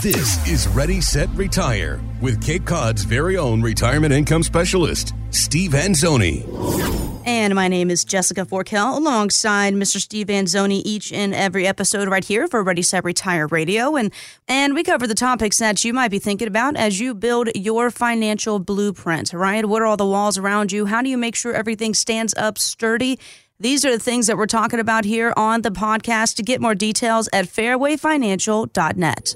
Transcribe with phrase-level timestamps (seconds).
[0.00, 6.42] This is Ready, Set, Retire with Cape Cod's very own retirement income specialist, Steve Anzoni.
[7.26, 10.00] And my name is Jessica Forkel, alongside Mr.
[10.00, 13.96] Steve Anzoni each and every episode right here for Ready Set Retire Radio.
[13.96, 14.10] And
[14.48, 17.90] and we cover the topics that you might be thinking about as you build your
[17.90, 19.66] financial blueprint, right?
[19.66, 20.86] What are all the walls around you?
[20.86, 23.18] How do you make sure everything stands up sturdy?
[23.58, 26.36] These are the things that we're talking about here on the podcast.
[26.36, 29.34] To get more details at fairwayfinancial.net.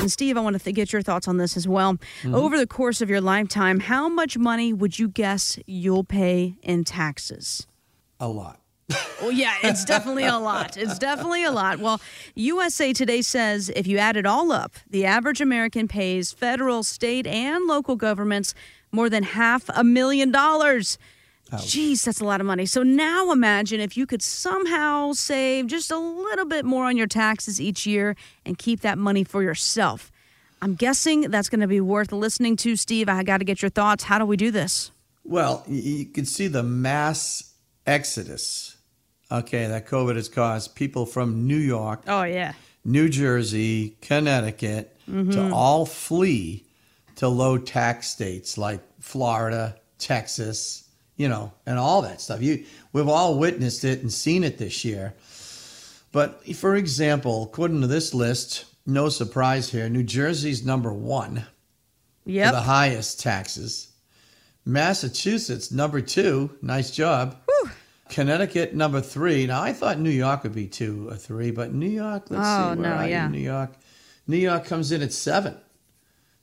[0.00, 1.94] And Steve, I want to get your thoughts on this as well.
[1.94, 2.34] Mm-hmm.
[2.34, 6.82] Over the course of your lifetime, how much money would you guess you'll pay in
[6.82, 7.66] taxes?
[8.18, 8.60] A lot.
[9.20, 10.76] well, yeah, it's definitely a lot.
[10.76, 11.78] It's definitely a lot.
[11.78, 12.00] Well,
[12.34, 17.26] USA Today says if you add it all up, the average American pays federal, state,
[17.26, 18.52] and local governments
[18.90, 20.98] more than half a million dollars.
[21.58, 22.66] Jeez, that's a lot of money.
[22.66, 27.06] So now imagine if you could somehow save just a little bit more on your
[27.06, 30.10] taxes each year and keep that money for yourself.
[30.62, 33.08] I'm guessing that's going to be worth listening to, Steve.
[33.08, 34.04] I got to get your thoughts.
[34.04, 34.90] How do we do this?
[35.24, 37.54] Well, you can see the mass
[37.86, 38.76] exodus,
[39.30, 42.02] okay, that COVID has caused people from New York.
[42.06, 42.52] Oh, yeah.
[42.84, 45.30] New Jersey, Connecticut mm-hmm.
[45.30, 46.64] to all flee
[47.16, 50.88] to low tax states like Florida, Texas,
[51.20, 52.40] you know, and all that stuff.
[52.40, 55.12] You, we've all witnessed it and seen it this year.
[56.12, 61.44] But for example, according to this list, no surprise here, New Jersey's number one
[62.24, 62.48] yep.
[62.48, 63.88] for the highest taxes.
[64.64, 66.56] Massachusetts, number two.
[66.62, 67.36] Nice job.
[67.44, 67.70] Whew.
[68.08, 69.46] Connecticut, number three.
[69.46, 72.72] Now, I thought New York would be two or three, but New York, let's oh,
[72.72, 72.80] see.
[72.80, 73.28] Where no, yeah.
[73.28, 73.74] New York.
[74.26, 75.54] New York comes in at seven.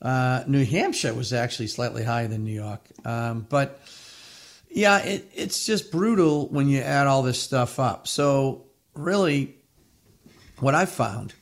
[0.00, 2.80] Uh, New Hampshire was actually slightly higher than New York.
[3.04, 3.78] Um, but
[4.74, 8.08] yeah, it, it's just brutal when you add all this stuff up.
[8.08, 9.54] So, really,
[10.60, 11.34] what I've found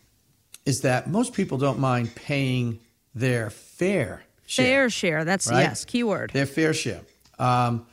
[0.67, 2.81] is that most people don't mind paying
[3.15, 4.67] their fair share.
[4.67, 5.25] Fair share.
[5.25, 5.63] That's, right?
[5.63, 6.31] yes, keyword.
[6.33, 7.01] Their fair share.
[7.39, 7.87] Um,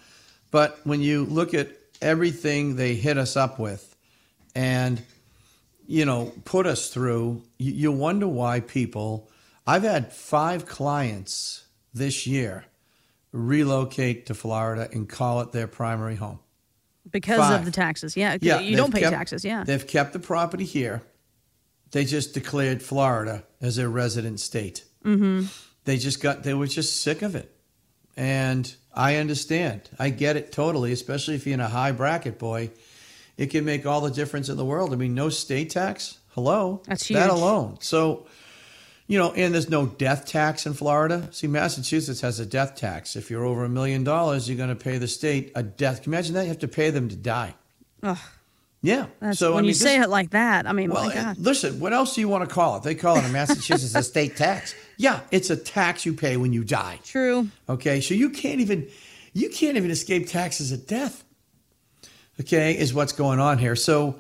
[0.52, 1.70] but when you look at
[2.02, 3.96] everything they hit us up with
[4.56, 5.02] and,
[5.88, 9.30] you know, put us through, you, you wonder why people.
[9.66, 12.66] I've had five clients this year
[13.32, 16.40] relocate to Florida and call it their primary home.
[17.10, 17.60] Because Five.
[17.60, 18.18] of the taxes.
[18.18, 18.38] Yeah.
[18.42, 19.46] yeah you don't pay kept, taxes.
[19.46, 19.64] Yeah.
[19.64, 21.02] They've kept the property here.
[21.92, 24.84] They just declared Florida as their resident state.
[25.06, 25.46] Mm-hmm.
[25.86, 27.54] They just got, they were just sick of it.
[28.18, 29.90] And I understand.
[29.98, 32.72] I get it totally, especially if you're in a high bracket, boy.
[33.38, 34.92] It can make all the difference in the world.
[34.92, 36.18] I mean, no state tax.
[36.30, 36.82] Hello.
[36.88, 37.20] That's huge.
[37.20, 37.78] That alone.
[37.80, 38.26] So,
[39.08, 41.30] you know, and there's no death tax in Florida.
[41.32, 43.16] See, Massachusetts has a death tax.
[43.16, 46.04] If you're over a million dollars, you're going to pay the state a death.
[46.04, 46.44] Can you imagine that?
[46.44, 47.56] You have to pay them to die.
[48.04, 48.18] Ugh.
[48.82, 49.08] Yeah.
[49.20, 51.38] That's, so when I mean, you say it like that, I mean, well, my God.
[51.38, 52.84] Listen, what else do you want to call it?
[52.84, 54.76] They call it in Massachusetts a state tax.
[54.98, 57.00] Yeah, it's a tax you pay when you die.
[57.04, 57.48] True.
[57.68, 58.88] Okay, so you can't even
[59.34, 61.24] you can't even escape taxes at death.
[62.40, 63.76] Okay, is what's going on here.
[63.76, 64.20] So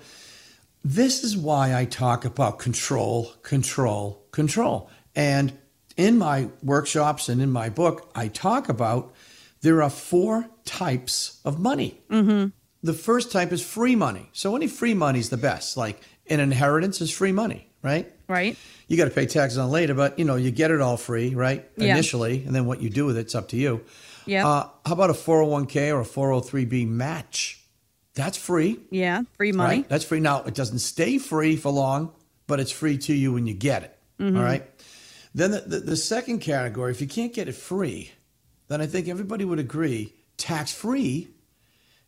[0.87, 4.89] this is why I talk about control, control, control.
[5.15, 5.51] And
[5.97, 9.13] in my workshops and in my book, I talk about
[9.61, 11.99] there are four types of money.
[12.09, 12.49] Mm-hmm.
[12.83, 14.29] The first type is free money.
[14.31, 15.75] So any free money is the best.
[15.75, 18.09] Like an inheritance is free money, right?
[18.29, 18.55] Right.
[18.87, 21.35] You got to pay taxes on later, but you know you get it all free,
[21.35, 21.69] right?
[21.75, 21.91] Yeah.
[21.91, 23.83] Initially, and then what you do with it's up to you.
[24.25, 24.47] Yeah.
[24.47, 27.61] Uh, how about a 401k or a 403b match?
[28.17, 28.79] That's free.
[28.89, 29.77] Yeah, free money.
[29.77, 29.89] Right?
[29.89, 30.19] That's free.
[30.19, 32.11] Now it doesn't stay free for long,
[32.47, 33.97] but it's free to you when you get it.
[34.19, 34.35] Mm-hmm.
[34.35, 34.67] All right.
[35.35, 38.11] Then the, the, the second category, if you can't get it free,
[38.69, 41.27] then I think everybody would agree tax free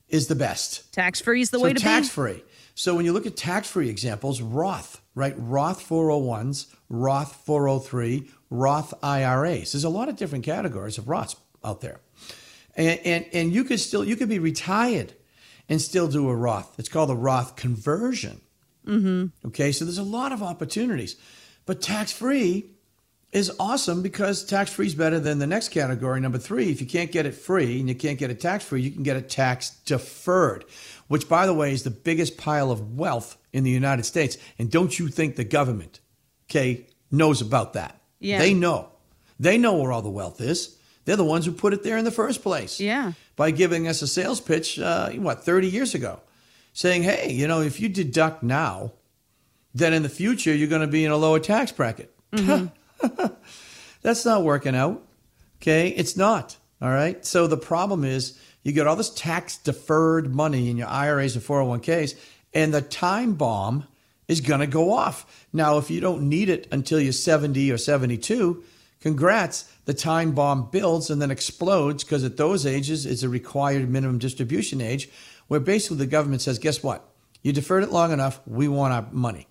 [0.08, 0.92] is the best.
[0.94, 2.14] Tax free is the so way to tax be.
[2.14, 2.44] free.
[2.74, 5.36] So when you look at tax free examples, Roth, right?
[5.38, 9.74] Roth 401s, Roth 403, Roth IRAs.
[9.74, 12.00] There's a lot of different categories of Roths out there.
[12.76, 15.14] And, and, and you could still, you could be retired
[15.70, 16.78] and still do a Roth.
[16.78, 18.42] It's called a Roth conversion.
[18.86, 19.48] Mm-hmm.
[19.48, 21.16] Okay, so there's a lot of opportunities.
[21.66, 22.66] But tax free
[23.32, 26.72] is awesome because tax free is better than the next category, number three.
[26.72, 29.04] If you can't get it free and you can't get it tax free, you can
[29.04, 30.66] get it tax deferred,
[31.08, 34.38] which, by the way, is the biggest pile of wealth in the United States.
[34.58, 36.00] And don't you think the government,
[36.50, 38.02] okay, knows about that?
[38.20, 38.40] Yeah.
[38.40, 38.90] They know.
[39.40, 40.76] They know where all the wealth is.
[41.10, 42.80] They're the ones who put it there in the first place.
[42.80, 43.14] Yeah.
[43.36, 46.20] By giving us a sales pitch, uh, what, 30 years ago,
[46.74, 48.92] saying, hey, you know, if you deduct now,
[49.74, 52.14] then in the future, you're going to be in a lower tax bracket.
[52.32, 53.26] Mm-hmm.
[54.04, 55.02] That's not working out.
[55.60, 55.90] Okay.
[55.90, 56.58] It's not.
[56.80, 57.26] All right.
[57.26, 61.44] So the problem is you get all this tax deferred money in your IRAs and
[61.44, 62.20] 401ks,
[62.54, 63.88] and the time bomb
[64.28, 65.48] is going to go off.
[65.52, 68.64] Now, if you don't need it until you're 70 or 72,
[69.02, 69.72] congrats.
[69.86, 74.20] The time bomb builds and then explodes because at those ages, it's a required minimum
[74.20, 75.10] distribution age
[75.48, 77.06] where basically the government says, guess what?
[77.42, 78.40] You deferred it long enough.
[78.46, 79.48] We want our money.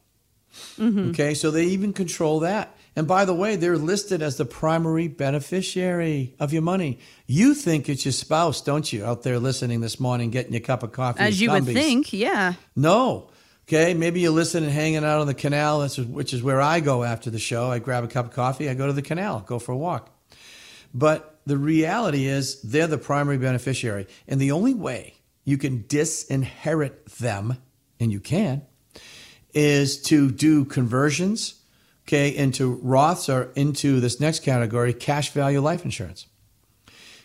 [0.78, 1.10] Mm-hmm.
[1.10, 2.74] Okay, so they even control that.
[2.96, 6.98] And by the way, they're listed as the primary beneficiary of your money.
[7.26, 10.82] You think it's your spouse, don't you, out there listening this morning, getting your cup
[10.82, 11.20] of coffee?
[11.20, 12.54] As you would think, yeah.
[12.74, 13.30] No.
[13.69, 17.29] Okay, maybe you're listening, hanging out on the canal, which is where I go after
[17.29, 17.70] the show.
[17.70, 20.09] I grab a cup of coffee, I go to the canal, go for a walk.
[20.94, 24.06] But the reality is, they're the primary beneficiary.
[24.26, 27.59] And the only way you can disinherit them,
[28.00, 28.62] and you can,
[29.53, 31.61] is to do conversions
[32.06, 36.26] okay, into Roths or into this next category, cash value life insurance.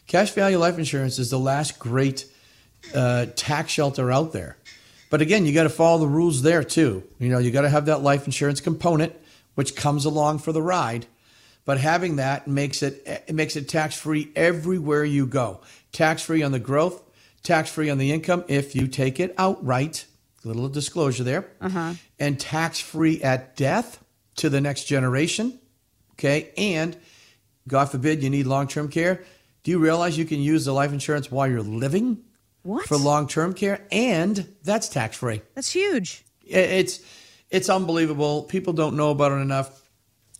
[0.07, 2.25] Cash value life insurance is the last great
[2.93, 4.57] uh, tax shelter out there.
[5.13, 7.03] But again, you got to follow the rules there too.
[7.19, 9.13] You know, you got to have that life insurance component,
[9.53, 11.05] which comes along for the ride.
[11.65, 15.61] But having that makes it it makes it tax free everywhere you go.
[15.91, 17.03] Tax free on the growth,
[17.43, 20.05] tax free on the income if you take it outright.
[20.43, 21.93] A little disclosure there, uh-huh.
[22.17, 24.03] and tax free at death
[24.37, 25.59] to the next generation.
[26.13, 26.49] Okay.
[26.57, 26.97] And
[27.67, 29.23] God forbid you need long term care.
[29.61, 32.23] Do you realize you can use the life insurance while you're living?
[32.63, 32.87] What?
[32.87, 33.85] For long term care.
[33.91, 35.41] And that's tax free.
[35.55, 36.25] That's huge.
[36.45, 36.99] It's
[37.49, 38.43] it's unbelievable.
[38.43, 39.81] People don't know about it enough.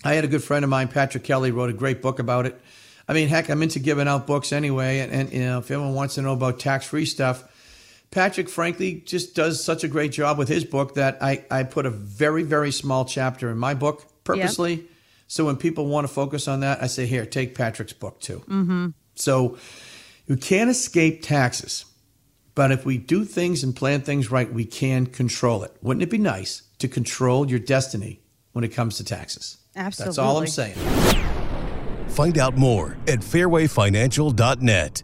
[0.04, 2.60] I had a good friend of mine, Patrick Kelly, wrote a great book about it.
[3.08, 5.00] I mean, heck, I'm into giving out books anyway.
[5.00, 7.44] And, and you know, if anyone wants to know about tax free stuff,
[8.12, 11.86] Patrick, frankly, just does such a great job with his book that I, I put
[11.86, 14.76] a very, very small chapter in my book purposely.
[14.76, 14.84] Yep.
[15.28, 18.40] So when people want to focus on that, I say, here, take Patrick's book too.
[18.48, 18.90] Mm-hmm.
[19.16, 19.58] So
[20.28, 21.86] you can't escape taxes.
[22.56, 25.76] But if we do things and plan things right, we can control it.
[25.82, 28.22] Wouldn't it be nice to control your destiny
[28.52, 29.58] when it comes to taxes?
[29.76, 30.10] Absolutely.
[30.10, 30.76] That's all I'm saying.
[32.10, 35.04] Find out more at fairwayfinancial.net.